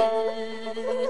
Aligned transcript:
Bye. 0.00 1.09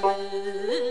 子。 0.00 0.87